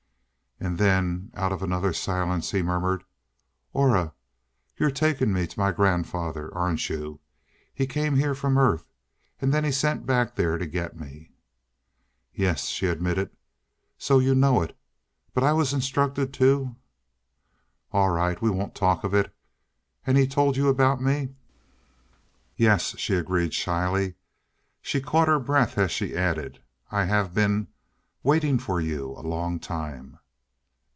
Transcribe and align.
And 0.63 0.77
then, 0.77 1.31
out 1.33 1.51
of 1.51 1.63
another 1.63 1.91
silence 1.91 2.51
he 2.51 2.61
murmured, 2.61 3.03
"Aura 3.73 4.13
you're 4.77 4.91
taking 4.91 5.33
me 5.33 5.47
to 5.47 5.59
my 5.59 5.71
grandfather, 5.71 6.53
aren't 6.55 6.87
you? 6.87 7.19
He 7.73 7.87
came 7.87 8.15
here 8.15 8.35
from 8.35 8.59
Earth 8.59 8.85
and 9.39 9.51
then 9.51 9.63
he 9.63 9.71
sent 9.71 10.05
back 10.05 10.35
there 10.35 10.59
to 10.59 10.67
get 10.67 10.95
me?" 10.99 11.31
"Yes," 12.31 12.67
she 12.67 12.85
admitted. 12.85 13.31
"So 13.97 14.19
you 14.19 14.35
know 14.35 14.61
it? 14.61 14.77
But 15.33 15.43
I 15.43 15.51
was 15.51 15.73
instructed 15.73 16.31
to" 16.35 16.75
"All 17.91 18.11
right. 18.11 18.39
We 18.39 18.51
won't 18.51 18.75
talk 18.75 19.03
of 19.03 19.15
it. 19.15 19.33
And 20.05 20.15
he's 20.15 20.27
told 20.31 20.57
you 20.57 20.67
about 20.67 21.01
me?" 21.01 21.29
"Yes," 22.55 22.95
she 22.99 23.15
agreed 23.15 23.55
shyly. 23.55 24.13
She 24.79 25.01
caught 25.01 25.27
her 25.27 25.39
breath 25.39 25.79
as 25.79 25.89
she 25.91 26.15
added, 26.15 26.61
"I 26.91 27.05
have 27.05 27.33
been 27.33 27.67
waiting 28.21 28.59
for 28.59 28.79
you 28.79 29.15
a 29.17 29.25
long 29.25 29.59
time." 29.59 30.19